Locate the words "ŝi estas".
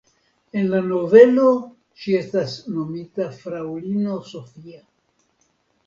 2.01-2.57